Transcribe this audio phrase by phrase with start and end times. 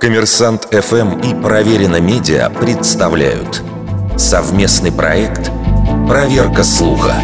[0.00, 3.62] Коммерсант ФМ и Проверено Медиа представляют
[4.16, 5.50] совместный проект
[6.08, 7.14] «Проверка слуха».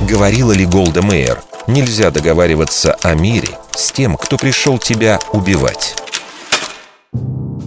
[0.00, 5.94] Говорила ли Голда Мейер, нельзя договариваться о мире с тем, кто пришел тебя убивать?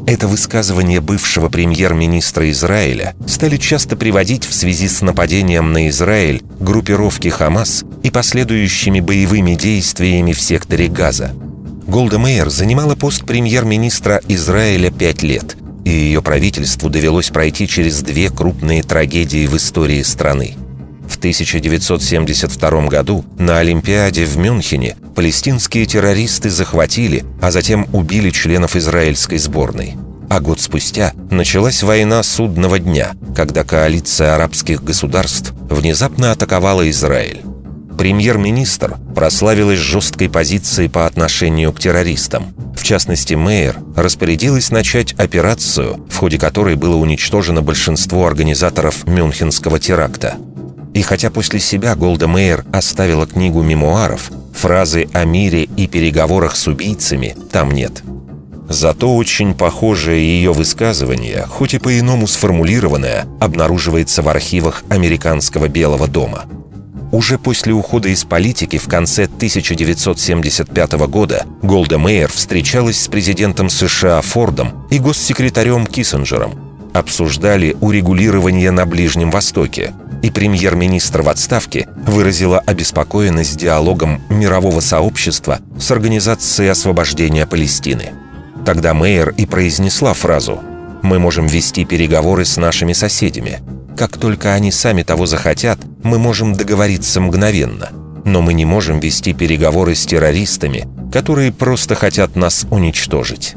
[0.05, 7.29] Это высказывание бывшего премьер-министра Израиля стали часто приводить в связи с нападением на Израиль группировки
[7.29, 11.33] «Хамас» и последующими боевыми действиями в секторе Газа.
[11.88, 18.30] Голда Мейер занимала пост премьер-министра Израиля пять лет, и ее правительству довелось пройти через две
[18.30, 20.55] крупные трагедии в истории страны.
[21.08, 29.38] В 1972 году на Олимпиаде в Мюнхене палестинские террористы захватили, а затем убили членов израильской
[29.38, 29.95] сборной.
[30.30, 37.41] А год спустя началась война судного дня, когда коалиция арабских государств внезапно атаковала Израиль.
[37.97, 42.53] Премьер-министр прославилась жесткой позицией по отношению к террористам.
[42.75, 50.35] В частности, Мейер распорядилась начать операцию, в ходе которой было уничтожено большинство организаторов Мюнхенского теракта–
[50.94, 56.67] и хотя после себя Голда Мейер оставила книгу мемуаров, фразы о мире и переговорах с
[56.67, 58.03] убийцами там нет.
[58.69, 66.45] Зато очень похожее ее высказывание, хоть и по-иному сформулированное, обнаруживается в архивах американского Белого дома.
[67.14, 74.19] Уже после ухода из политики в конце 1975 года Голда Мейер встречалась с президентом США
[74.22, 76.56] Фордом и госсекретарем Киссинджером.
[76.91, 85.91] Обсуждали урегулирование на Ближнем Востоке– и премьер-министр в отставке выразила обеспокоенность диалогом мирового сообщества с
[85.91, 88.14] Организацией освобождения Палестины.
[88.66, 90.61] Тогда Мейер и произнесла фразу
[91.02, 93.59] «Мы можем вести переговоры с нашими соседями.
[93.97, 97.90] Как только они сами того захотят, мы можем договориться мгновенно.
[98.26, 103.56] Но мы не можем вести переговоры с террористами, которые просто хотят нас уничтожить».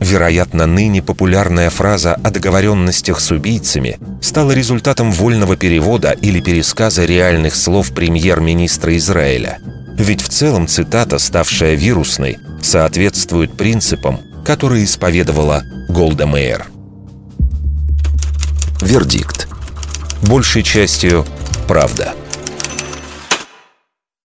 [0.00, 7.54] Вероятно, ныне популярная фраза о договоренностях с убийцами стала результатом вольного перевода или пересказа реальных
[7.54, 9.58] слов премьер-министра Израиля.
[9.96, 16.66] Ведь в целом цитата, ставшая вирусной, соответствует принципам, которые исповедовала Голда Мейер.
[18.82, 19.48] Вердикт.
[20.22, 21.24] Большей частью
[21.66, 22.14] правда.